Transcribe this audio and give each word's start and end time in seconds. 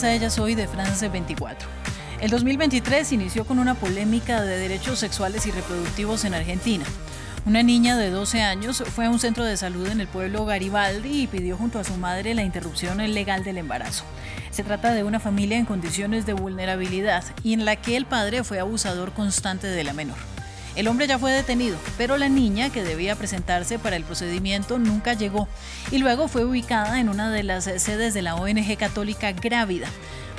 Aquí 0.00 0.06
comienza 0.06 0.24
Ella 0.24 0.30
Soy 0.30 0.54
de 0.54 0.66
France 0.66 1.10
24. 1.10 1.68
El 2.22 2.30
2023 2.30 3.12
inició 3.12 3.44
con 3.44 3.58
una 3.58 3.74
polémica 3.74 4.40
de 4.40 4.56
derechos 4.56 4.98
sexuales 4.98 5.44
y 5.44 5.50
reproductivos 5.50 6.24
en 6.24 6.32
Argentina. 6.32 6.86
Una 7.44 7.62
niña 7.62 7.98
de 7.98 8.08
12 8.08 8.40
años 8.40 8.82
fue 8.94 9.04
a 9.04 9.10
un 9.10 9.18
centro 9.18 9.44
de 9.44 9.58
salud 9.58 9.86
en 9.88 10.00
el 10.00 10.08
pueblo 10.08 10.46
Garibaldi 10.46 11.24
y 11.24 11.26
pidió 11.26 11.58
junto 11.58 11.78
a 11.78 11.84
su 11.84 11.98
madre 11.98 12.32
la 12.32 12.44
interrupción 12.44 12.96
legal 13.12 13.44
del 13.44 13.58
embarazo. 13.58 14.04
Se 14.50 14.64
trata 14.64 14.94
de 14.94 15.04
una 15.04 15.20
familia 15.20 15.58
en 15.58 15.66
condiciones 15.66 16.24
de 16.24 16.32
vulnerabilidad 16.32 17.22
y 17.42 17.52
en 17.52 17.66
la 17.66 17.76
que 17.76 17.98
el 17.98 18.06
padre 18.06 18.42
fue 18.42 18.58
abusador 18.58 19.12
constante 19.12 19.66
de 19.66 19.84
la 19.84 19.92
menor. 19.92 20.16
El 20.76 20.86
hombre 20.88 21.06
ya 21.06 21.18
fue 21.18 21.32
detenido, 21.32 21.76
pero 21.98 22.16
la 22.16 22.28
niña 22.28 22.70
que 22.70 22.84
debía 22.84 23.16
presentarse 23.16 23.78
para 23.78 23.96
el 23.96 24.04
procedimiento 24.04 24.78
nunca 24.78 25.14
llegó 25.14 25.48
y 25.90 25.98
luego 25.98 26.28
fue 26.28 26.44
ubicada 26.44 27.00
en 27.00 27.08
una 27.08 27.30
de 27.30 27.42
las 27.42 27.64
sedes 27.64 28.14
de 28.14 28.22
la 28.22 28.36
ONG 28.36 28.76
católica 28.76 29.32
Grávida. 29.32 29.88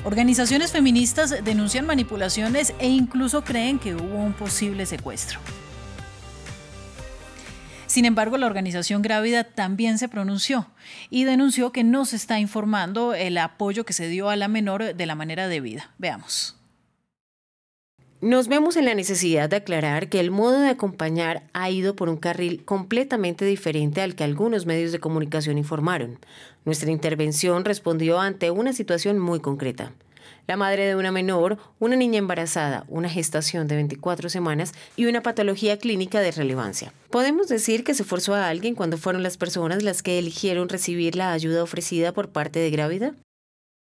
Organizaciones 0.03 0.71
feministas 0.71 1.43
denuncian 1.43 1.85
manipulaciones 1.85 2.73
e 2.79 2.87
incluso 2.87 3.43
creen 3.43 3.77
que 3.77 3.93
hubo 3.93 4.15
un 4.15 4.33
posible 4.33 4.85
secuestro. 4.85 5.39
Sin 7.85 8.05
embargo, 8.05 8.37
la 8.37 8.45
organización 8.45 9.01
Grávida 9.01 9.43
también 9.43 9.97
se 9.97 10.07
pronunció 10.07 10.71
y 11.09 11.25
denunció 11.25 11.73
que 11.73 11.83
no 11.83 12.05
se 12.05 12.15
está 12.15 12.39
informando 12.39 13.13
el 13.13 13.37
apoyo 13.37 13.83
que 13.83 13.91
se 13.91 14.07
dio 14.07 14.29
a 14.29 14.37
la 14.37 14.47
menor 14.47 14.95
de 14.95 15.05
la 15.05 15.13
manera 15.13 15.49
debida. 15.49 15.91
Veamos. 15.97 16.60
Nos 18.21 18.47
vemos 18.47 18.77
en 18.77 18.85
la 18.85 18.93
necesidad 18.93 19.49
de 19.49 19.55
aclarar 19.55 20.07
que 20.07 20.19
el 20.19 20.29
modo 20.29 20.59
de 20.59 20.69
acompañar 20.69 21.41
ha 21.53 21.71
ido 21.71 21.95
por 21.95 22.07
un 22.07 22.17
carril 22.17 22.63
completamente 22.63 23.45
diferente 23.45 23.99
al 23.99 24.13
que 24.13 24.23
algunos 24.23 24.67
medios 24.67 24.91
de 24.91 24.99
comunicación 24.99 25.57
informaron. 25.57 26.19
Nuestra 26.63 26.91
intervención 26.91 27.65
respondió 27.65 28.19
ante 28.19 28.51
una 28.51 28.73
situación 28.73 29.17
muy 29.17 29.39
concreta. 29.39 29.93
La 30.45 30.55
madre 30.55 30.85
de 30.85 30.95
una 30.95 31.11
menor, 31.11 31.57
una 31.79 31.95
niña 31.95 32.19
embarazada, 32.19 32.85
una 32.89 33.09
gestación 33.09 33.67
de 33.67 33.77
24 33.77 34.29
semanas 34.29 34.73
y 34.95 35.07
una 35.07 35.23
patología 35.23 35.79
clínica 35.79 36.19
de 36.19 36.29
relevancia. 36.29 36.93
¿Podemos 37.09 37.47
decir 37.47 37.83
que 37.83 37.95
se 37.95 38.03
forzó 38.03 38.35
a 38.35 38.49
alguien 38.49 38.75
cuando 38.75 38.99
fueron 38.99 39.23
las 39.23 39.37
personas 39.37 39.81
las 39.81 40.03
que 40.03 40.19
eligieron 40.19 40.69
recibir 40.69 41.15
la 41.15 41.31
ayuda 41.31 41.63
ofrecida 41.63 42.11
por 42.11 42.29
parte 42.29 42.59
de 42.59 42.69
Grávida? 42.69 43.15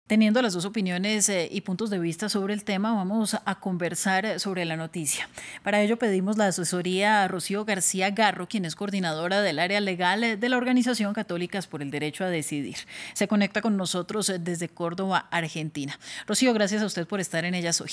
Teniendo 0.08 0.41
las 0.41 0.53
dos 0.53 0.63
opiniones 0.63 1.27
eh, 1.27 1.50
y 1.52 1.59
puntos 1.59 1.89
de 1.89 2.00
vista 2.00 2.30
sobre 2.30 2.53
el 2.53 2.63
tema, 2.63 2.94
vamos 2.94 3.36
a 3.44 3.59
conversar 3.59 4.39
sobre 4.39 4.64
la 4.64 4.77
noticia. 4.77 5.27
Para 5.64 5.81
ello 5.81 5.97
pedimos 5.99 6.38
la 6.38 6.47
asesoría 6.47 7.23
a 7.23 7.27
Rocío 7.27 7.66
García 7.66 8.11
Garro, 8.11 8.47
quien 8.47 8.64
es 8.64 8.75
coordinadora 8.75 9.41
del 9.41 9.59
área 9.59 9.81
legal 9.81 10.39
de 10.39 10.49
la 10.49 10.55
Organización 10.55 11.14
Católicas 11.14 11.67
por 11.67 11.81
el 11.81 11.91
Derecho 11.91 12.23
a 12.23 12.30
Decidir. 12.30 12.77
Se 13.14 13.27
conecta 13.27 13.61
con 13.61 13.75
nosotros 13.75 14.31
desde 14.39 14.69
Córdoba, 14.69 15.27
Argentina. 15.30 15.99
Rocío, 16.25 16.53
gracias 16.53 16.81
a 16.81 16.86
usted 16.86 17.05
por 17.05 17.19
estar 17.19 17.44
en 17.44 17.53
Ellas 17.53 17.81
hoy. 17.81 17.92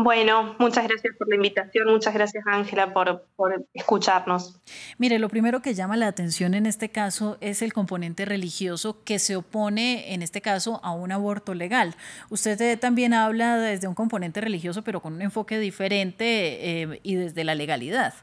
Bueno, 0.00 0.54
muchas 0.60 0.86
gracias 0.86 1.16
por 1.16 1.28
la 1.28 1.34
invitación, 1.34 1.88
muchas 1.90 2.14
gracias 2.14 2.44
Ángela 2.46 2.94
por, 2.94 3.66
escucharnos. 3.74 4.60
Mire, 4.96 5.18
lo 5.18 5.28
primero 5.28 5.60
que 5.60 5.74
llama 5.74 5.96
la 5.96 6.06
atención 6.06 6.54
en 6.54 6.66
este 6.66 6.88
caso 6.90 7.36
es 7.40 7.62
el 7.62 7.72
componente 7.72 8.24
religioso 8.24 9.02
que 9.02 9.18
se 9.18 9.34
opone, 9.34 10.14
en 10.14 10.22
este 10.22 10.40
caso, 10.40 10.78
a 10.84 10.92
un 10.92 11.10
aborto 11.10 11.52
legal. 11.52 11.96
Usted 12.30 12.60
eh, 12.60 12.76
también 12.76 13.12
habla 13.12 13.58
desde 13.58 13.88
un 13.88 13.96
componente 13.96 14.40
religioso, 14.40 14.84
pero 14.84 15.02
con 15.02 15.14
un 15.14 15.22
enfoque 15.22 15.58
diferente 15.58 16.82
eh, 16.82 17.00
y 17.02 17.16
desde 17.16 17.42
la 17.42 17.56
legalidad. 17.56 18.14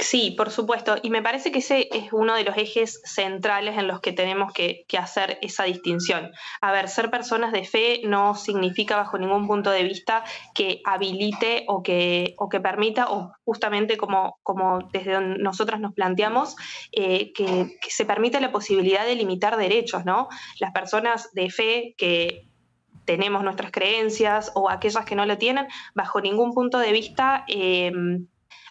Sí, 0.00 0.30
por 0.30 0.50
supuesto. 0.50 0.96
Y 1.02 1.10
me 1.10 1.22
parece 1.22 1.50
que 1.50 1.58
ese 1.58 1.88
es 1.90 2.12
uno 2.12 2.36
de 2.36 2.44
los 2.44 2.56
ejes 2.56 3.00
centrales 3.04 3.76
en 3.76 3.88
los 3.88 4.00
que 4.00 4.12
tenemos 4.12 4.52
que, 4.52 4.86
hacer 4.96 5.38
esa 5.42 5.64
distinción. 5.64 6.30
A 6.60 6.70
ver, 6.70 6.88
ser 6.88 7.10
personas 7.10 7.50
de 7.52 7.64
fe 7.64 8.00
no 8.04 8.36
significa 8.36 8.96
bajo 8.96 9.18
ningún 9.18 9.48
punto 9.48 9.70
de 9.70 9.82
vista 9.82 10.22
que 10.54 10.82
habilite 10.84 11.64
o 11.66 11.82
que, 11.82 12.34
o 12.38 12.48
que 12.48 12.60
permita, 12.60 13.10
o 13.10 13.32
justamente 13.44 13.96
como, 13.96 14.38
como 14.44 14.88
desde 14.92 15.14
donde 15.14 15.42
nosotros 15.42 15.80
nos 15.80 15.94
planteamos, 15.94 16.54
eh, 16.92 17.32
que, 17.32 17.76
que 17.80 17.90
se 17.90 18.04
permita 18.04 18.38
la 18.38 18.52
posibilidad 18.52 19.04
de 19.04 19.16
limitar 19.16 19.56
derechos, 19.56 20.04
¿no? 20.04 20.28
Las 20.60 20.70
personas 20.70 21.32
de 21.32 21.50
fe 21.50 21.94
que 21.98 22.46
tenemos 23.04 23.42
nuestras 23.42 23.72
creencias 23.72 24.52
o 24.54 24.70
aquellas 24.70 25.04
que 25.04 25.16
no 25.16 25.26
lo 25.26 25.38
tienen, 25.38 25.66
bajo 25.94 26.20
ningún 26.20 26.52
punto 26.54 26.78
de 26.78 26.92
vista 26.92 27.44
eh, 27.48 27.90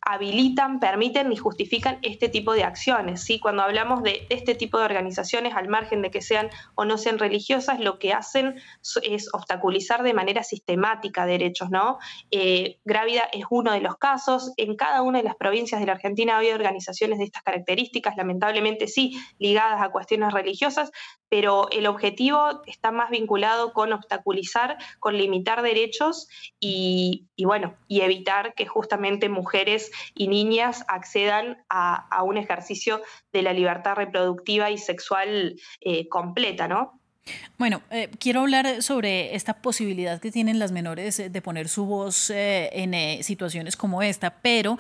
habilitan, 0.02 0.80
permiten 0.80 1.32
y 1.32 1.38
justifican 1.38 2.00
este 2.02 2.30
tipo 2.30 2.54
de 2.54 2.64
acciones. 2.64 3.24
¿sí? 3.24 3.40
Cuando 3.40 3.64
hablamos 3.64 4.04
de 4.04 4.26
este 4.30 4.56
tipo 4.56 4.78
de 4.78 4.86
organizaciones, 4.86 5.56
al 5.56 5.68
margen 5.68 6.02
de 6.02 6.12
que 6.12 6.22
sean 6.22 6.50
o 6.76 6.86
no 6.86 6.98
sean 6.98 7.20
religiosas, 7.20 7.80
lo 7.80 8.00
que 8.00 8.14
hacen 8.14 8.62
es 9.04 9.34
obstaculizar 9.34 10.04
de 10.04 10.14
manera 10.14 10.44
sistemática 10.44 11.26
derechos. 11.26 11.70
¿no? 11.70 11.98
Eh, 12.32 12.80
Grávida 12.86 13.24
es 13.32 13.46
uno 13.50 13.72
de 13.72 13.82
los 13.82 13.98
casos. 13.98 14.54
En 14.58 14.76
cada 14.76 15.02
una 15.02 15.20
de 15.20 15.24
las 15.24 15.36
provincias 15.36 15.80
de 15.80 15.88
la 15.88 15.94
Argentina 15.94 16.38
había 16.38 16.56
organizaciones 16.56 17.20
de 17.20 17.26
estas 17.26 17.44
características, 17.44 18.16
lamentablemente 18.18 18.88
sí, 18.88 19.20
ligadas 19.40 19.82
a 19.82 19.90
cuestiones 19.90 20.34
religiosas, 20.34 20.92
pero 21.30 21.70
el 21.72 21.88
objetivo 21.88 22.62
está 22.66 22.92
más 22.92 23.10
vinculado 23.10 23.74
con 23.74 23.94
obstaculizar, 23.94 24.78
con 25.00 25.18
limitar 25.18 25.62
derechos 25.62 26.28
y, 26.60 27.28
bueno, 27.44 27.76
y 27.88 28.02
evitar 28.02 28.54
que 28.54 28.66
justamente 28.66 29.30
mujeres 29.30 29.87
y 30.14 30.28
niñas 30.28 30.84
accedan 30.88 31.64
a, 31.70 32.24
un 32.24 32.38
ejercicio 32.38 33.02
de 33.32 33.42
la 33.42 33.54
libertad 33.54 33.96
reproductiva 33.96 34.70
y 34.72 34.78
sexual 34.78 35.60
eh, 35.82 36.08
completa, 36.10 36.68
¿no? 36.68 37.00
Bueno, 37.58 37.82
eh, 37.90 38.10
quiero 38.20 38.42
hablar 38.42 38.84
sobre 38.84 39.36
esta 39.36 39.56
posibilidad 39.56 40.20
que 40.20 40.32
tienen 40.32 40.60
las 40.60 40.72
menores 40.72 41.18
de 41.18 41.42
poner 41.42 41.70
su 41.70 41.86
voz 41.86 42.30
eh, 42.30 42.70
en 42.72 42.94
eh, 42.94 43.20
situaciones 43.24 43.76
como 43.76 44.04
esta, 44.04 44.30
pero 44.30 44.78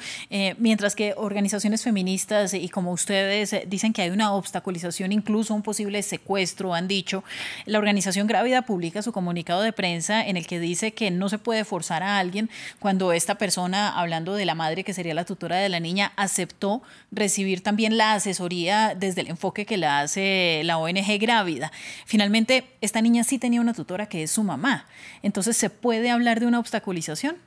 mientras 0.60 0.96
que 0.96 1.14
organizaciones 1.18 1.84
feministas 1.84 2.54
y 2.54 2.70
como 2.70 2.92
ustedes 2.92 3.56
dicen 3.68 3.94
que 3.94 4.04
hay 4.04 4.10
una 4.10 4.34
obstaculización, 4.34 5.12
incluso 5.12 5.54
un 5.54 5.64
posible 5.64 6.04
secuestro, 6.04 6.74
han 6.74 6.88
dicho, 6.88 7.24
la 7.66 7.80
organización 7.80 8.28
Grávida 8.28 8.62
publica 8.62 9.02
su 9.02 9.12
comunicado 9.12 9.62
de 9.62 9.74
prensa 9.74 10.26
en 10.26 10.38
el 10.38 10.46
que 10.46 10.60
dice 10.60 10.94
que 10.94 11.10
no 11.12 11.30
se 11.30 11.40
puede 11.40 11.66
forzar 11.66 12.04
a 12.04 12.20
alguien 12.20 12.50
cuando 12.80 13.12
esta 13.14 13.36
persona, 13.36 13.98
hablando 14.00 14.36
de 14.36 14.46
la 14.46 14.56
madre 14.56 14.84
que 14.84 14.94
sería 14.94 15.14
la 15.14 15.26
tutora 15.26 15.58
de 15.58 15.70
la 15.70 15.80
niña, 15.80 16.14
aceptó 16.16 16.82
recibir 17.12 17.62
también 17.62 17.98
la 17.98 18.14
asesoría 18.14 18.94
desde 18.96 19.22
el 19.22 19.28
enfoque 19.30 19.66
que 19.66 19.78
la 19.78 20.02
hace 20.02 20.62
la 20.64 20.78
ONG 20.78 21.18
Grávida. 21.20 21.72
Finalmente, 22.06 22.37
esta 22.82 23.02
niña 23.02 23.24
sí 23.24 23.40
tenía 23.40 23.62
una 23.62 23.74
tutora 23.74 24.08
que 24.08 24.24
es 24.24 24.32
su 24.32 24.44
mamá. 24.44 24.88
Entonces, 25.22 25.58
¿se 25.58 25.70
puede 25.70 26.10
hablar 26.10 26.40
de 26.40 26.48
una 26.48 26.60
obstaculización? 26.60 27.38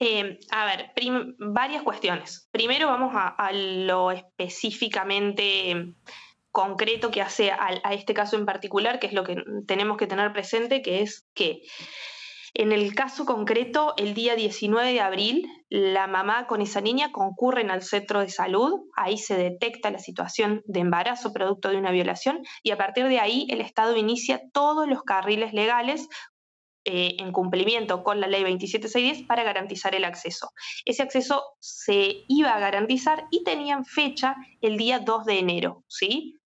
Eh, 0.00 0.38
a 0.50 0.64
ver, 0.66 0.92
varias 1.38 1.82
cuestiones. 1.82 2.48
Primero 2.50 2.86
vamos 2.88 3.12
a, 3.14 3.52
lo 3.52 4.10
específicamente 4.10 5.94
concreto 6.50 7.10
que 7.10 7.22
hace 7.22 7.50
a, 7.50 7.92
este 7.92 8.14
caso 8.14 8.36
en 8.36 8.46
particular, 8.46 8.98
que 8.98 9.08
es 9.08 9.12
lo 9.12 9.24
que 9.24 9.42
tenemos 9.66 9.96
que 9.96 10.06
tener 10.06 10.32
presente, 10.32 10.82
que 10.82 11.02
es 11.02 11.26
que 11.34 11.62
en 12.58 12.72
el 12.72 12.92
caso 12.92 13.24
concreto, 13.24 13.94
el 13.96 14.14
día 14.14 14.34
19 14.34 14.92
de 14.92 15.00
abril, 15.00 15.48
la 15.68 16.08
mamá 16.08 16.48
con 16.48 16.60
esa 16.60 16.80
niña 16.80 17.12
concurren 17.12 17.70
al 17.70 17.82
centro 17.82 18.18
de 18.18 18.30
salud, 18.30 18.80
ahí 18.96 19.16
se 19.16 19.36
detecta 19.36 19.92
la 19.92 20.00
situación 20.00 20.62
de 20.64 20.80
embarazo 20.80 21.32
producto 21.32 21.68
de 21.68 21.76
una 21.76 21.92
violación 21.92 22.42
y 22.64 22.72
a 22.72 22.76
partir 22.76 23.06
de 23.06 23.20
ahí 23.20 23.46
el 23.48 23.60
Estado 23.60 23.96
inicia 23.96 24.42
todos 24.52 24.88
los 24.88 25.04
carriles 25.04 25.52
legales 25.52 26.08
eh, 26.84 27.14
en 27.20 27.30
cumplimiento 27.30 28.02
con 28.02 28.20
la 28.20 28.26
ley 28.26 28.42
27610 28.42 29.28
para 29.28 29.44
garantizar 29.44 29.94
el 29.94 30.04
acceso. 30.04 30.50
Ese 30.84 31.04
acceso 31.04 31.44
se 31.60 32.24
iba 32.26 32.54
a 32.56 32.58
garantizar 32.58 33.28
y 33.30 33.44
tenían 33.44 33.84
fecha 33.84 34.34
el 34.60 34.76
día 34.76 34.98
2 34.98 35.26
de 35.26 35.38
enero, 35.38 35.84
¿sí? 35.86 36.40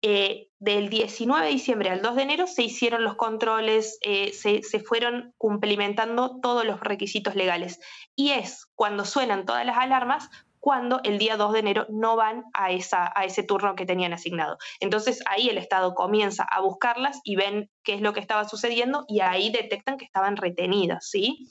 Eh, 0.00 0.49
del 0.60 0.90
19 0.90 1.46
de 1.46 1.52
diciembre 1.52 1.90
al 1.90 2.02
2 2.02 2.16
de 2.16 2.22
enero 2.22 2.46
se 2.46 2.62
hicieron 2.62 3.02
los 3.02 3.16
controles, 3.16 3.98
eh, 4.02 4.32
se, 4.32 4.80
fueron 4.80 5.34
cumplimentando 5.38 6.38
todos 6.40 6.66
los 6.66 6.80
requisitos 6.80 7.34
legales. 7.34 7.80
Y 8.14 8.30
es 8.32 8.66
cuando 8.74 9.06
suenan 9.06 9.46
todas 9.46 9.64
las 9.64 9.78
alarmas 9.78 10.28
cuando 10.60 11.00
el 11.04 11.18
día 11.18 11.38
2 11.38 11.54
de 11.54 11.58
enero 11.60 11.86
no 11.88 12.16
van 12.16 12.44
a, 12.52 12.70
esa, 12.70 13.10
a 13.16 13.24
ese 13.24 13.42
turno 13.42 13.74
que 13.74 13.86
tenían 13.86 14.12
asignado. 14.12 14.58
Entonces 14.80 15.22
ahí 15.24 15.48
el 15.48 15.56
Estado 15.56 15.94
comienza 15.94 16.44
a 16.44 16.60
buscarlas 16.60 17.18
y 17.24 17.36
ven 17.36 17.70
qué 17.82 17.94
es 17.94 18.02
lo 18.02 18.12
que 18.12 18.20
estaba 18.20 18.46
sucediendo 18.46 19.06
y 19.08 19.20
ahí 19.20 19.50
detectan 19.50 19.96
que 19.96 20.04
estaban 20.04 20.36
retenidas, 20.36 21.08
¿sí? 21.08 21.50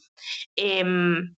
Em, 0.56 1.36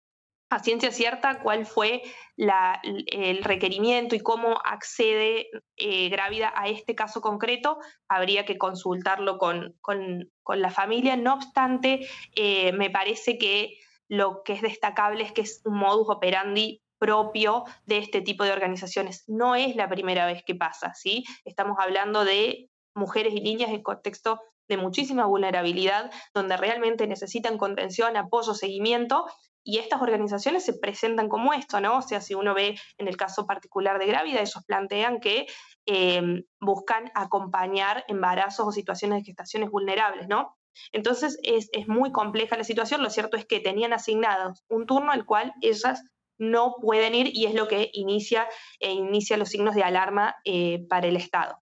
a 0.52 0.60
ciencia 0.60 0.92
cierta 0.92 1.40
cuál 1.40 1.66
fue 1.66 2.04
el 2.36 3.44
requerimiento 3.44 4.16
y 4.16 4.20
cómo 4.20 4.60
accede 4.66 5.48
eh, 5.78 6.10
Grávida 6.10 6.54
a 6.56 6.68
este 6.68 6.94
caso 6.94 7.22
concreto, 7.22 7.78
habría 8.10 8.46
que 8.46 8.58
consultarlo 8.58 9.38
con, 9.38 9.78
la 10.48 10.70
familia. 10.70 11.16
No 11.16 11.36
obstante, 11.36 12.06
eh, 12.36 12.74
me 12.74 12.90
parece 12.90 13.38
que 13.38 13.78
lo 14.10 14.44
que 14.44 14.54
es 14.54 14.62
destacable 14.62 15.24
es 15.24 15.32
que 15.32 15.42
es 15.42 15.62
un 15.64 15.78
modus 15.78 16.10
operandi 16.10 16.82
propio 17.00 17.64
de 17.86 18.00
este 18.00 18.20
tipo 18.20 18.44
de 18.44 18.52
organizaciones. 18.52 19.24
No 19.28 19.56
es 19.56 19.78
la 19.78 19.88
primera 19.88 20.26
vez 20.26 20.44
que 20.46 20.56
pasa, 20.56 20.94
¿sí? 20.94 21.24
Estamos 21.46 21.78
hablando 21.80 22.26
de 22.26 22.70
mujeres 22.94 23.34
y 23.34 23.40
niñas 23.40 23.70
en 23.70 23.82
contexto 23.82 24.42
de 24.68 24.76
muchísima 24.76 25.26
vulnerabilidad, 25.26 26.12
donde 26.34 26.58
realmente 26.58 27.08
necesitan 27.08 27.58
contención, 27.58 28.18
apoyo, 28.18 28.54
seguimiento, 28.54 29.26
y 29.64 29.78
estas 29.78 30.02
organizaciones 30.02 30.66
se 30.66 30.74
presentan 30.74 31.30
como 31.30 31.54
esto, 31.54 31.80
¿no? 31.80 31.98
O 31.98 32.02
sea, 32.02 32.22
si 32.22 32.34
uno 32.34 32.54
ve 32.54 32.80
en 32.98 33.08
el 33.08 33.18
caso 33.18 33.46
particular 33.46 34.00
de 34.00 34.08
Grávida, 34.08 34.40
ellos 34.40 34.64
plantean 34.66 35.20
que 35.20 35.48
em, 35.86 36.44
buscan 36.60 37.12
acompañar 37.14 38.04
embarazos 38.08 38.68
o 38.68 38.72
situaciones 38.72 39.20
de 39.20 39.26
gestaciones 39.26 39.70
vulnerables, 39.70 40.28
¿no? 40.28 40.58
Entonces 40.92 41.38
es, 41.44 41.70
muy 41.88 42.12
compleja 42.12 42.58
la 42.58 42.64
situación, 42.64 43.04
lo 43.04 43.10
cierto 43.10 43.38
es 43.38 43.46
que 43.46 43.60
tenían 43.60 43.94
asignados 43.94 44.64
un 44.70 44.86
turno 44.86 45.12
al 45.12 45.26
cual 45.26 45.54
ellas 45.62 46.02
no 46.38 46.76
pueden 46.82 47.14
ir 47.14 47.30
y 47.34 47.46
es 47.46 47.54
lo 47.54 47.68
que 47.68 47.90
inicia, 47.94 48.48
e 48.80 48.92
inicia 48.92 49.38
los 49.38 49.50
signos 49.50 49.76
de 49.76 49.84
alarma 49.84 50.36
eh, 50.46 50.86
para 50.90 51.08
el 51.08 51.18
Estado. 51.18 51.62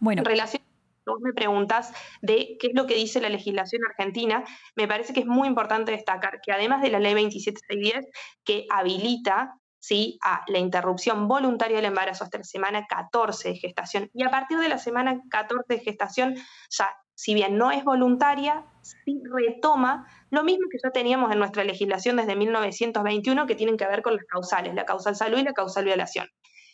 Bueno. 0.00 0.20
En 0.20 0.26
relación 0.26 0.63
vos 1.06 1.20
me 1.20 1.32
preguntas 1.32 1.92
de 2.22 2.56
qué 2.58 2.68
es 2.68 2.74
lo 2.74 2.86
que 2.86 2.94
dice 2.94 3.20
la 3.20 3.28
legislación 3.28 3.82
argentina, 3.88 4.44
me 4.76 4.88
parece 4.88 5.12
que 5.12 5.20
es 5.20 5.26
muy 5.26 5.48
importante 5.48 5.92
destacar 5.92 6.40
que 6.40 6.52
además 6.52 6.82
de 6.82 6.90
la 6.90 6.98
ley 6.98 7.14
27610 7.14 8.06
que 8.44 8.66
habilita 8.70 9.58
¿sí? 9.78 10.18
a 10.22 10.44
la 10.48 10.58
interrupción 10.58 11.28
voluntaria 11.28 11.76
del 11.76 11.86
embarazo 11.86 12.24
hasta 12.24 12.38
la 12.38 12.44
semana 12.44 12.86
14 12.86 13.50
de 13.50 13.56
gestación 13.56 14.10
y 14.14 14.24
a 14.24 14.30
partir 14.30 14.58
de 14.58 14.68
la 14.68 14.78
semana 14.78 15.20
14 15.30 15.64
de 15.68 15.80
gestación 15.80 16.34
ya 16.70 16.90
si 17.14 17.34
bien 17.34 17.56
no 17.56 17.70
es 17.70 17.84
voluntaria, 17.84 18.64
sí 18.82 19.22
retoma 19.32 20.06
lo 20.30 20.42
mismo 20.42 20.66
que 20.70 20.78
ya 20.82 20.90
teníamos 20.90 21.32
en 21.32 21.38
nuestra 21.38 21.64
legislación 21.64 22.16
desde 22.16 22.34
1921 22.34 23.46
que 23.46 23.54
tienen 23.54 23.76
que 23.76 23.86
ver 23.86 24.02
con 24.02 24.16
las 24.16 24.24
causales, 24.24 24.74
la 24.74 24.84
causal 24.84 25.14
salud 25.14 25.38
y 25.38 25.44
la 25.44 25.52
causal 25.52 25.84
violación. 25.84 26.28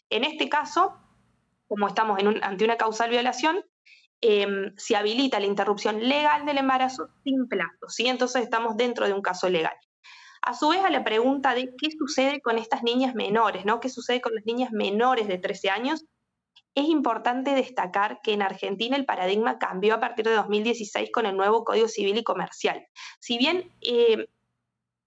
En 0.08 0.24
este 0.24 0.48
caso, 0.48 0.96
como 1.68 1.86
estamos 1.86 2.18
ante 2.42 2.64
una 2.64 2.76
causal 2.76 3.10
violación, 3.10 3.64
Em, 4.22 4.74
se 4.76 4.96
habilita 4.96 5.40
la 5.40 5.46
interrupción 5.46 6.06
legal 6.06 6.44
del 6.44 6.58
embarazo 6.58 7.08
sin 7.24 7.48
plazo, 7.48 7.88
¿sí? 7.88 8.06
Entonces 8.06 8.42
estamos 8.42 8.76
dentro 8.76 9.06
de 9.06 9.14
un 9.14 9.22
caso 9.22 9.48
legal. 9.48 9.74
A 10.42 10.54
su 10.54 10.68
vez, 10.68 10.84
a 10.84 10.90
la 10.90 11.04
pregunta 11.04 11.54
de 11.54 11.74
qué 11.76 11.90
sucede 11.90 12.42
con 12.42 12.58
estas 12.58 12.82
niñas 12.82 13.14
menores, 13.14 13.64
¿no? 13.64 13.80
¿Qué 13.80 13.88
sucede 13.88 14.20
con 14.20 14.34
las 14.34 14.44
niñas 14.44 14.72
menores 14.72 15.26
de 15.26 15.38
13 15.38 15.70
años? 15.70 16.04
Es 16.74 16.84
importante 16.84 17.54
destacar 17.54 18.20
que 18.22 18.34
en 18.34 18.42
Argentina 18.42 18.96
el 18.96 19.06
paradigma 19.06 19.58
cambió 19.58 19.94
a 19.94 20.00
partir 20.00 20.26
de 20.26 20.34
2016 20.34 21.10
con 21.12 21.24
el 21.24 21.36
nuevo 21.36 21.64
Código 21.64 21.88
Civil 21.88 22.18
y 22.18 22.24
Comercial. 22.24 22.86
Si 23.20 23.38
bien 23.38 23.72
eh, 23.80 24.28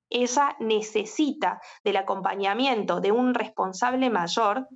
esa 0.10 0.56
necesita 0.60 1.62
del 1.84 1.98
acompañamiento 1.98 3.00
de 3.00 3.12
un 3.12 3.34
responsable 3.34 4.10
mayor, 4.10 4.68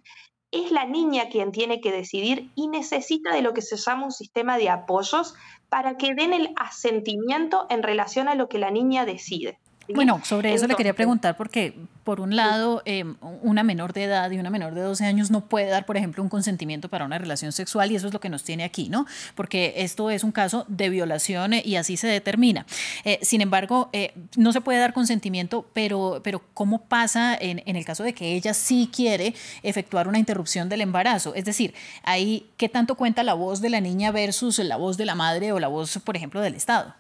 es 0.52 0.72
la 0.72 0.86
niña 0.86 1.30
quien 1.30 1.52
tiene 1.52 1.82
que 1.82 1.92
decidir 1.92 2.50
y 2.56 2.68
necesita 2.68 3.34
de 3.34 3.42
lo 3.42 3.54
que 3.54 3.62
se 3.62 3.78
llama 3.78 4.06
un 4.06 4.12
sistema 4.12 4.58
de 4.58 4.70
apoyos 4.70 5.36
para 5.70 5.98
que 5.98 6.14
den 6.14 6.34
el 6.34 6.54
asentimiento 6.56 7.66
en 7.70 7.84
relación 7.84 8.28
a 8.28 8.36
lo 8.36 8.48
que 8.48 8.58
la 8.58 8.72
niña 8.72 9.06
decide. 9.06 9.60
Bueno, 9.94 10.22
sobre 10.26 10.54
eso 10.54 10.68
le 10.68 10.76
quería 10.76 10.94
preguntar 10.94 11.38
porque, 11.38 11.78
por 12.04 12.20
un 12.20 12.36
lado, 12.36 12.82
em, 12.86 13.16
una 13.42 13.64
menor 13.64 13.94
de 13.94 14.04
edad 14.04 14.30
y 14.32 14.38
una 14.38 14.50
menor 14.50 14.74
de 14.74 14.82
12 14.82 15.06
años 15.06 15.32
no 15.32 15.46
puede 15.46 15.68
dar, 15.68 15.86
por 15.86 15.98
ejemplo, 15.98 16.22
un 16.22 16.30
consentimiento 16.30 16.90
para 16.90 17.06
una 17.06 17.18
relación 17.18 17.52
sexual 17.52 17.92
y 17.92 17.96
eso 17.96 18.08
es 18.08 18.14
lo 18.14 18.20
que 18.20 18.30
nos 18.30 18.44
tiene 18.44 18.64
aquí, 18.64 18.90
¿no? 18.90 19.06
Porque 19.36 19.76
esto 19.78 20.10
es 20.10 20.24
un 20.24 20.32
caso 20.32 20.66
de 20.68 20.90
violación 20.90 21.54
eh, 21.54 21.62
y 21.66 21.78
así 21.78 21.96
se 21.96 22.08
determina. 22.08 22.66
Eh, 23.06 23.20
sin 23.22 23.42
embargo, 23.42 23.90
eh, 23.94 24.14
no 24.36 24.52
se 24.52 24.62
puede 24.62 24.80
dar 24.80 24.94
consentimiento, 24.94 25.66
pero, 25.74 26.22
pero 26.24 26.42
¿cómo 26.54 26.82
pasa 26.82 27.36
en, 27.40 27.64
en, 27.66 27.76
el 27.76 27.86
caso 27.86 28.04
de 28.04 28.14
que 28.14 28.34
ella 28.34 28.54
sí 28.54 28.90
quiere 28.94 29.34
efectuar 29.64 30.08
una 30.08 30.20
interrupción 30.20 30.70
del 30.70 30.82
embarazo? 30.82 31.34
Es 31.34 31.46
decir, 31.46 31.74
ahí, 32.04 32.50
¿qué 32.58 32.68
tanto 32.68 32.96
cuenta 32.96 33.24
la 33.24 33.34
voz 33.34 33.62
de 33.62 33.70
la 33.70 33.82
niña 33.82 34.12
versus 34.12 34.60
la 34.60 34.76
voz 34.76 34.98
de 34.98 35.06
la 35.06 35.16
madre 35.16 35.52
o 35.54 35.60
la 35.60 35.68
voz, 35.68 36.00
por 36.04 36.18
ejemplo, 36.18 36.42
del 36.42 36.56
Estado? 36.56 36.94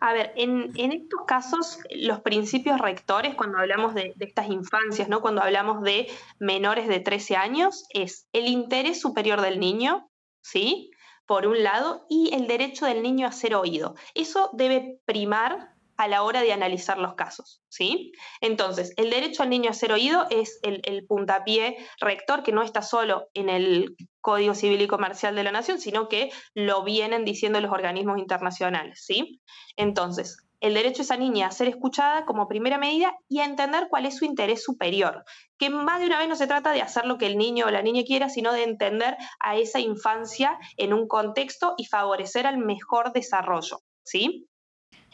A 0.00 0.12
ver, 0.12 0.32
en, 0.36 0.72
estos 0.76 1.20
casos, 1.26 1.78
los 1.90 2.20
principios 2.20 2.80
rectores, 2.80 3.34
cuando 3.34 3.58
hablamos 3.58 3.94
de, 3.94 4.14
estas 4.18 4.48
infancias, 4.48 5.08
¿no? 5.08 5.20
cuando 5.20 5.42
hablamos 5.42 5.82
de 5.82 6.10
menores 6.38 6.88
de 6.88 7.00
13 7.00 7.36
años, 7.36 7.84
es 7.90 8.28
el 8.32 8.46
interés 8.46 9.00
superior 9.00 9.40
del 9.40 9.60
niño, 9.60 10.10
¿sí? 10.42 10.90
Por 11.26 11.46
un 11.46 11.62
lado, 11.62 12.04
y 12.08 12.34
el 12.34 12.46
derecho 12.46 12.86
del 12.86 13.02
niño 13.02 13.26
a 13.26 13.32
ser 13.32 13.54
oído. 13.54 13.94
Eso 14.14 14.50
debe 14.52 15.00
primar 15.04 15.72
a 15.96 16.08
la 16.08 16.22
hora 16.22 16.42
de 16.42 16.52
analizar 16.52 16.98
los 16.98 17.14
casos, 17.14 17.62
¿sí? 17.68 18.12
Entonces, 18.40 18.92
el 18.96 19.10
derecho 19.10 19.42
al 19.42 19.50
niño 19.50 19.70
a 19.70 19.74
ser 19.74 19.92
oído 19.92 20.26
es 20.30 20.58
el, 20.62 21.06
puntapié 21.06 21.76
rector 22.00 22.42
que 22.42 22.52
no 22.52 22.62
está 22.62 22.82
solo 22.82 23.28
en 23.34 23.48
el 23.48 23.96
Código 24.20 24.54
Civil 24.54 24.80
y 24.80 24.86
Comercial 24.86 25.34
de 25.34 25.44
la 25.44 25.52
Nación, 25.52 25.78
sino 25.78 26.08
que 26.08 26.30
lo 26.54 26.84
vienen 26.84 27.24
diciendo 27.24 27.60
los 27.60 27.72
organismos 27.72 28.18
internacionales, 28.18 29.02
¿sí? 29.04 29.40
Entonces, 29.76 30.38
el 30.60 30.74
derecho 30.74 31.02
a 31.02 31.04
esa 31.04 31.16
niña 31.16 31.48
a 31.48 31.50
ser 31.50 31.66
escuchada 31.66 32.24
como 32.24 32.46
primera 32.46 32.78
medida 32.78 33.16
y 33.28 33.40
a 33.40 33.44
entender 33.44 33.88
cuál 33.90 34.06
es 34.06 34.16
su 34.16 34.24
interés 34.24 34.62
superior, 34.62 35.24
que 35.58 35.70
más 35.70 35.98
de 35.98 36.06
una 36.06 36.18
vez 36.18 36.28
no 36.28 36.36
se 36.36 36.46
trata 36.46 36.70
de 36.70 36.82
hacer 36.82 37.04
lo 37.04 37.18
que 37.18 37.26
el 37.26 37.36
niño 37.36 37.66
o 37.66 37.70
la 37.70 37.82
niña 37.82 38.04
quiera, 38.06 38.28
sino 38.28 38.52
de 38.52 38.62
entender 38.62 39.16
a 39.40 39.56
esa 39.56 39.80
infancia 39.80 40.58
en 40.76 40.92
un 40.92 41.08
contexto 41.08 41.74
y 41.76 41.86
favorecer 41.86 42.46
al 42.46 42.58
mejor 42.58 43.12
desarrollo, 43.12 43.80
¿sí? 44.04 44.48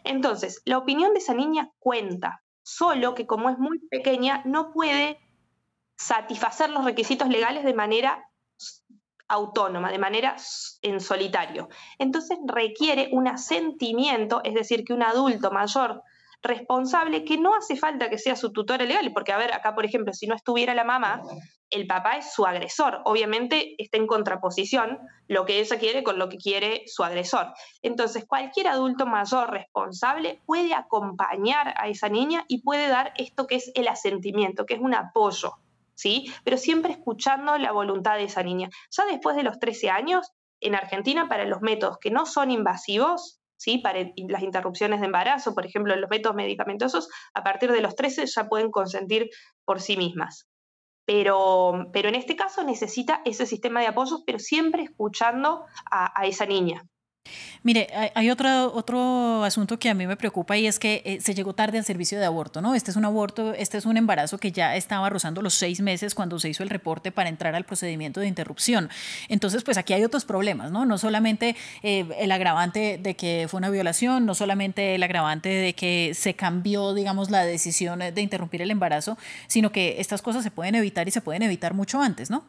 Entonces, 0.09 0.63
la 0.65 0.79
opinión 0.79 1.13
de 1.13 1.19
esa 1.19 1.35
niña 1.35 1.71
cuenta, 1.79 2.43
solo 2.63 3.15
que 3.15 3.27
como 3.27 3.51
es 3.51 3.59
muy 3.59 3.79
pequeña 3.91 4.43
no 4.47 4.73
puede 4.73 5.21
satisfacer 5.97 6.71
los 6.71 6.85
requisitos 6.85 7.29
legales 7.29 7.63
de 7.65 7.75
manera 7.75 8.25
autónoma, 9.29 9.91
de 9.93 9.99
manera 9.99 10.37
en 10.81 11.01
solitario. 11.01 11.69
Entonces 11.99 12.39
requiere 12.47 13.11
un 13.13 13.29
asentimiento, 13.29 14.41
es 14.45 14.55
decir, 14.55 14.85
que 14.85 14.95
un 14.95 15.03
adulto 15.03 15.51
mayor 15.51 16.03
responsable 16.43 17.25
que 17.25 17.37
no 17.37 17.55
hace 17.55 17.77
falta 17.77 18.11
que 18.11 18.19
sea 18.19 18.37
su 18.37 18.53
tutor 18.53 18.81
legal, 18.81 19.13
porque 19.13 19.33
a 19.33 19.39
ver, 19.39 19.53
acá 19.53 19.75
por 19.75 19.85
ejemplo, 19.85 20.13
si 20.13 20.27
no 20.27 20.35
estuviera 20.35 20.75
la 20.75 20.85
mamá, 20.85 21.23
el 21.71 21.87
papá 21.87 22.17
es 22.17 22.33
su 22.33 22.47
agresor. 22.47 23.01
Obviamente 23.05 23.75
está 23.79 23.99
en 23.99 24.07
contraposición 24.07 24.99
lo 25.27 25.45
que 25.45 25.61
ella 25.61 25.79
quiere 25.79 26.03
con 26.03 26.19
lo 26.19 26.29
que 26.29 26.39
quiere 26.39 26.85
su 26.87 27.05
agresor. 27.05 27.53
Entonces, 27.83 28.25
cualquier 28.27 28.69
adulto 28.69 29.07
mayor 29.07 29.51
responsable 29.51 30.41
puede 30.47 30.75
acompañar 30.75 31.75
a 31.77 31.89
esa 31.89 32.09
niña 32.09 32.45
y 32.49 32.63
puede 32.63 32.89
dar 32.89 33.13
esto 33.17 33.47
que 33.47 33.57
es 33.57 33.71
el 33.75 33.89
asentimiento, 33.89 34.65
que 34.65 34.75
es 34.75 34.81
un 34.81 34.95
apoyo, 34.95 35.55
¿sí? 35.95 36.33
Pero 36.45 36.57
siempre 36.57 36.93
escuchando 36.93 37.59
la 37.59 37.73
voluntad 37.73 38.17
de 38.17 38.25
esa 38.25 38.43
niña. 38.43 38.71
Ya 38.91 39.05
después 39.07 39.37
de 39.37 39.43
los 39.43 39.59
13 39.59 39.91
años, 39.91 40.33
en 40.61 40.75
Argentina, 40.75 41.29
para 41.29 41.45
los 41.45 41.61
métodos 41.61 41.99
que 41.99 42.11
no 42.11 42.27
son 42.27 42.51
invasivos, 42.51 43.41
¿sí? 43.59 43.79
para 43.79 44.01
las 44.17 44.43
interrupciones 44.43 45.01
de 45.01 45.07
embarazo, 45.07 45.55
por 45.55 45.67
ejemplo, 45.67 45.95
los 45.97 46.09
métodos 46.09 46.37
medicamentosos, 46.37 47.11
a 47.35 47.45
partir 47.45 47.71
de 47.71 47.83
los 47.83 47.95
13 47.95 48.25
ya 48.27 48.49
pueden 48.49 48.71
consentir 48.71 49.29
por 49.67 49.81
sí 49.81 49.99
mismas. 49.99 50.49
Pero, 51.05 51.91
pero 51.93 52.09
en 52.09 52.15
este 52.15 52.37
caso 52.37 52.65
necesita 52.65 53.21
ese 53.25 53.45
sistema 53.45 53.81
de 53.81 53.89
apoyos, 53.89 54.23
pero 54.27 54.39
siempre 54.39 54.83
escuchando 54.83 55.65
a 55.91 56.27
esa 56.27 56.47
niña. 56.47 56.83
Mire, 57.63 57.89
hay 58.15 58.31
otro, 58.31 58.73
otro 58.73 59.45
asunto 59.45 59.79
que 59.79 59.91
a 59.91 59.95
mí 59.95 60.07
me 60.07 60.17
preocupa 60.17 60.57
y 60.57 60.67
es 60.67 60.79
que 60.79 61.03
eh, 61.05 61.21
se 61.21 61.35
llegó 61.35 61.55
tarde 61.55 61.79
al 61.79 61.85
servicio 61.85 62.19
de 62.19 62.25
aborto, 62.25 62.61
¿no? 62.61 62.75
Este 62.75 62.91
es 62.91 62.97
un 62.97 63.05
aborto, 63.05 63.53
este 63.55 63.79
es 63.79 63.87
un 63.87 63.97
embarazo 63.97 64.39
que 64.39 64.53
ya 64.53 64.77
estaba 64.77 65.11
rozando 65.11 65.43
los 65.43 65.55
seis 65.55 65.81
meses 65.81 66.15
cuando 66.15 66.39
se 66.39 66.49
hizo 66.49 66.63
el 66.63 66.71
reporte 66.71 67.11
para 67.13 67.29
entrar 67.29 67.55
al 67.55 67.65
procedimiento 67.65 68.21
de 68.21 68.29
interrupción. 68.29 68.89
Entonces, 69.29 69.65
pues 69.65 69.77
aquí 69.77 69.93
hay 69.93 70.05
otros 70.05 70.25
problemas, 70.25 70.71
¿no? 70.71 70.87
No 70.87 70.99
solamente 70.99 71.57
eh, 71.83 72.07
el 72.19 72.33
agravante 72.33 72.99
de 73.03 73.17
que 73.17 73.47
fue 73.49 73.59
una 73.59 73.71
violación, 73.71 74.25
no 74.27 74.35
solamente 74.35 74.95
el 74.95 75.03
agravante 75.03 75.49
de 75.49 75.75
que 75.75 76.13
se 76.15 76.35
cambió, 76.35 76.95
digamos, 76.95 77.31
la 77.31 77.45
decisión 77.45 77.99
de 77.99 78.21
interrumpir 78.21 78.63
el 78.63 78.71
embarazo, 78.71 79.19
sino 79.47 79.73
que 79.73 79.97
estas 79.99 80.23
cosas 80.23 80.45
se 80.45 80.51
pueden 80.51 80.75
evitar 80.75 81.09
y 81.09 81.11
se 81.11 81.21
pueden 81.21 81.43
evitar 81.43 81.75
mucho 81.75 82.01
antes, 82.01 82.31
¿no? 82.31 82.45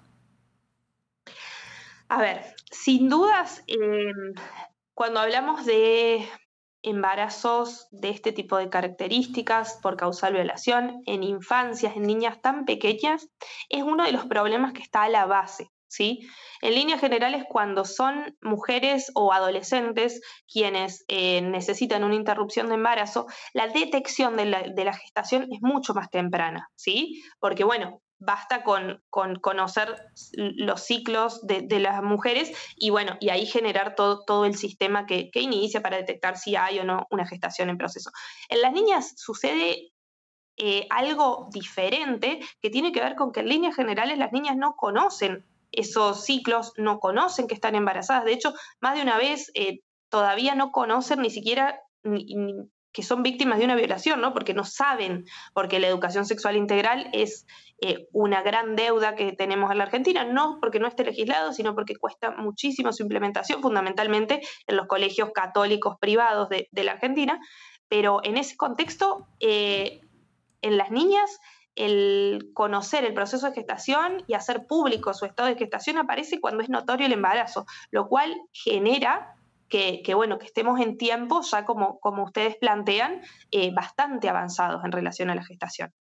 A 2.09 2.19
ver, 2.21 2.55
sin 2.71 3.07
dudas, 3.07 3.63
em, 3.67 4.33
cuando 4.99 5.21
hablamos 5.21 5.65
de 5.65 6.27
embarazos 6.81 7.87
de 7.89 8.09
este 8.09 8.33
tipo 8.33 8.57
de 8.57 8.69
características 8.69 9.79
por 9.81 9.95
causal 9.95 10.33
violación 10.33 11.03
en 11.05 11.23
infancias, 11.23 11.95
en 11.95 12.03
niñas 12.03 12.41
tan 12.41 12.65
pequeñas, 12.65 13.29
es 13.69 13.81
uno 13.81 14.03
de 14.03 14.11
los 14.11 14.25
problemas 14.25 14.73
que 14.73 14.81
está 14.81 15.03
a 15.03 15.09
la 15.09 15.25
base. 15.25 15.71
¿Sí? 15.87 16.27
En 16.61 16.75
líneas 16.75 16.99
generales, 16.99 17.45
cuando 17.49 17.85
son 17.85 18.37
mujeres 18.41 19.09
o 19.15 19.31
adolescentes 19.31 20.21
quienes 20.51 21.05
eh, 21.07 21.41
necesitan 21.41 22.03
una 22.03 22.15
interrupción 22.15 22.67
de 22.67 22.75
embarazo, 22.75 23.25
la 23.53 23.69
detección 23.69 24.35
de 24.35 24.45
la, 24.45 24.63
de 24.63 24.83
la, 24.83 24.93
gestación 24.93 25.47
es 25.49 25.61
mucho 25.61 25.93
más 25.93 26.11
temprana, 26.11 26.69
¿sí? 26.75 27.23
Porque, 27.39 27.63
bueno, 27.63 28.01
basta 28.19 28.63
con, 28.63 29.01
conocer 29.09 29.95
los 30.33 30.81
ciclos 30.81 31.45
de, 31.45 31.79
las 31.79 32.03
mujeres 32.03 32.51
y 32.75 32.89
bueno, 32.89 33.17
y 33.19 33.29
ahí 33.29 33.45
generar 33.45 33.95
todo, 33.95 34.23
todo 34.25 34.45
el 34.45 34.55
sistema 34.55 35.05
que, 35.05 35.31
inicia 35.33 35.81
para 35.81 35.97
detectar 35.97 36.37
si 36.37 36.55
hay 36.55 36.79
o 36.79 36.83
no 36.83 37.07
una 37.09 37.25
gestación 37.25 37.69
en 37.69 37.77
proceso. 37.77 38.11
En 38.49 38.61
las 38.61 38.73
niñas 38.73 39.13
sucede 39.17 39.93
eh, 40.57 40.85
algo 40.89 41.47
diferente 41.51 42.39
que 42.61 42.69
tiene 42.69 42.91
que 42.91 42.99
ver 42.99 43.15
con 43.15 43.31
que 43.31 43.39
en 43.39 43.49
líneas 43.49 43.75
generales 43.75 44.17
las 44.17 44.33
niñas 44.33 44.57
no 44.57 44.75
conocen 44.75 45.45
esos 45.71 46.25
ciclos, 46.25 46.73
no 46.75 46.99
conocen 46.99 47.47
que 47.47 47.53
están 47.53 47.75
embarazadas. 47.75 48.25
De 48.25 48.33
hecho, 48.33 48.53
más 48.81 48.95
de 48.95 49.01
una 49.01 49.17
vez 49.17 49.51
eh, 49.53 49.79
todavía 50.09 50.55
no 50.55 50.71
conocen 50.71 51.21
ni 51.21 51.29
siquiera 51.29 51.81
que 52.91 53.03
son 53.03 53.23
víctimas 53.23 53.59
de 53.59 53.65
una 53.65 53.75
violación, 53.75 54.21
¿no? 54.21 54.33
Porque 54.33 54.53
no 54.53 54.63
saben, 54.63 55.25
porque 55.53 55.79
la 55.79 55.87
educación 55.87 56.25
sexual 56.25 56.55
integral 56.55 57.09
es 57.13 57.45
eh, 57.81 58.07
una 58.11 58.41
gran 58.41 58.75
deuda 58.75 59.15
que 59.15 59.31
tenemos 59.31 59.71
en 59.71 59.77
la 59.77 59.85
Argentina, 59.85 60.23
no 60.25 60.57
porque 60.59 60.79
no 60.79 60.87
esté 60.87 61.03
legislado, 61.03 61.53
sino 61.53 61.75
porque 61.75 61.95
cuesta 61.95 62.31
muchísimo 62.31 62.91
su 62.91 63.03
implementación, 63.03 63.61
fundamentalmente 63.61 64.41
en 64.67 64.75
los 64.75 64.87
colegios 64.87 65.31
católicos 65.33 65.97
privados 65.99 66.49
de, 66.49 66.67
la 66.71 66.93
Argentina. 66.93 67.39
Pero 67.87 68.21
en 68.23 68.37
ese 68.37 68.57
contexto, 68.57 69.27
eh, 69.39 70.01
en 70.61 70.77
las 70.77 70.91
niñas, 70.91 71.39
el 71.75 72.51
conocer 72.53 73.05
el 73.05 73.13
proceso 73.13 73.47
de 73.47 73.53
gestación 73.53 74.23
y 74.27 74.33
hacer 74.33 74.67
público 74.67 75.13
su 75.13 75.25
estado 75.25 75.47
de 75.47 75.55
gestación 75.55 75.97
aparece 75.97 76.41
cuando 76.41 76.61
es 76.61 76.69
notorio 76.69 77.05
el 77.05 77.13
embarazo, 77.13 77.65
lo 77.91 78.07
cual 78.09 78.35
genera 78.51 79.38
que, 79.69 80.13
bueno, 80.15 80.39
que 80.39 80.45
estemos 80.45 80.79
en 80.81 80.97
tiempo, 80.97 81.41
ya 81.41 81.65
como, 81.65 81.99
como 81.99 82.23
ustedes 82.23 82.55
plantean, 82.57 83.21
eh, 83.51 83.71
bastante 83.73 84.27
avanzados 84.27 84.83
en 84.83 84.91
relación 84.91 85.29
a 85.29 85.35
la 85.35 85.43
gestación. 85.43 85.93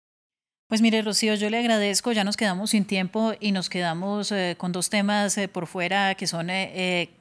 Pues 0.67 0.81
mire, 0.81 1.01
Rocío, 1.01 1.35
yo 1.35 1.49
le 1.49 1.59
agradezco, 1.59 2.11
ya 2.11 2.23
nos 2.23 2.35
quedamos 2.35 2.71
sin 2.71 2.85
tiempo 2.85 3.33
y 3.39 3.51
nos 3.51 3.69
quedamos 3.69 4.31
eh, 4.31 4.55
con 4.57 4.71
dos 4.71 4.89
temas 4.89 5.37
eh, 5.37 5.47
por 5.47 5.67
fuera 5.67 6.15
que 6.15 6.27
son 6.27 6.47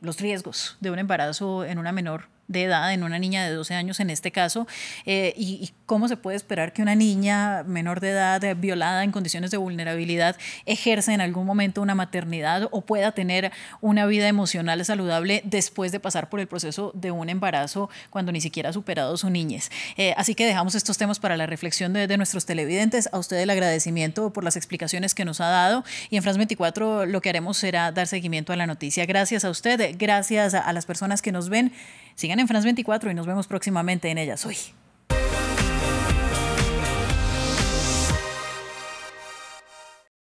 los 0.00 0.20
riesgos 0.20 0.76
de 0.80 0.90
un 0.90 0.98
embarazo 0.98 1.64
en 1.64 1.78
una 1.78 1.92
menor 1.92 2.35
de 2.48 2.64
edad, 2.64 2.92
en 2.92 3.02
una 3.02 3.18
niña 3.18 3.44
de 3.44 3.52
12 3.52 3.74
años 3.74 4.00
en 4.00 4.10
este 4.10 4.30
caso, 4.32 4.66
eh, 5.04 5.34
y, 5.36 5.70
cómo 5.86 6.08
se 6.08 6.16
puede 6.16 6.36
esperar 6.36 6.72
que 6.72 6.82
una 6.82 6.96
niña 6.96 7.62
menor 7.62 8.00
de 8.00 8.10
edad 8.10 8.42
eh, 8.42 8.54
violada 8.54 9.04
en 9.04 9.12
condiciones 9.12 9.52
de 9.52 9.56
vulnerabilidad 9.56 10.36
ejerza 10.64 11.14
en 11.14 11.20
algún 11.20 11.46
momento 11.46 11.80
una 11.80 11.94
maternidad 11.94 12.68
o 12.72 12.80
pueda 12.80 13.12
tener 13.12 13.52
una 13.80 14.04
vida 14.06 14.26
emocional 14.26 14.84
saludable 14.84 15.42
después 15.44 15.92
de 15.92 16.00
pasar 16.00 16.28
por 16.28 16.40
el 16.40 16.48
proceso 16.48 16.90
de 16.94 17.12
un 17.12 17.28
embarazo 17.28 17.88
cuando 18.10 18.32
ni 18.32 18.40
siquiera 18.40 18.70
ha 18.70 18.72
superado 18.72 19.16
su 19.16 19.30
niñez. 19.30 19.70
Eh, 19.96 20.12
así 20.16 20.34
que 20.34 20.44
dejamos 20.44 20.74
estos 20.74 20.98
temas 20.98 21.20
para 21.20 21.36
la 21.36 21.46
reflexión 21.46 21.92
de, 21.92 22.08
de, 22.08 22.16
nuestros 22.16 22.46
televidentes. 22.46 23.08
A 23.12 23.18
usted 23.18 23.36
el 23.38 23.50
agradecimiento 23.50 24.32
por 24.32 24.42
las 24.42 24.56
explicaciones 24.56 25.14
que 25.14 25.24
nos 25.24 25.40
ha 25.40 25.48
dado 25.48 25.84
y 26.10 26.16
en 26.16 26.22
France 26.24 26.38
24 26.38 27.06
lo 27.06 27.20
que 27.20 27.28
haremos 27.28 27.58
será 27.58 27.92
dar 27.92 28.08
seguimiento 28.08 28.52
a 28.52 28.56
la 28.56 28.66
noticia. 28.66 29.06
Gracias 29.06 29.44
a 29.44 29.50
usted, 29.50 29.94
gracias 29.96 30.54
a, 30.54 30.60
a 30.60 30.72
las 30.72 30.84
personas 30.84 31.22
que 31.22 31.30
nos 31.30 31.48
ven. 31.48 31.72
Sigan 32.16 32.40
en 32.40 32.48
France 32.48 32.66
24 32.66 33.10
y 33.10 33.14
nos 33.14 33.26
vemos 33.26 33.46
próximamente 33.46 34.10
en 34.10 34.18
ellas 34.18 34.44
hoy. 34.46 34.56